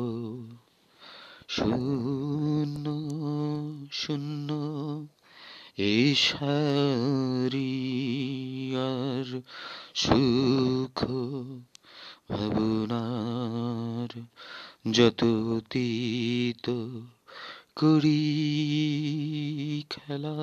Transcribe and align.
শূন্য 1.48 2.90
শূন্য, 3.92 4.50
এ 5.78 6.16
সারি 6.16 7.72
আর 8.76 9.42
সুখ। 9.96 11.04
ভাবনার 12.32 14.22
যত 14.92 15.24
অতীত 15.24 16.70
করি, 17.76 18.34
খেলা 19.90 20.34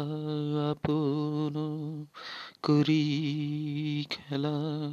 আপন 0.71 2.07
করি 2.63 4.05
খেলা 4.11 4.87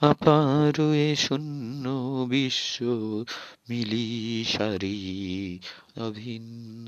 আপার 0.03 0.75
এ 1.01 1.09
শূন্য 1.17 1.85
বিশ্ব 2.29 2.77
মিলি 3.69 4.09
সারি 4.49 5.01
অভিন্ন 5.99 6.82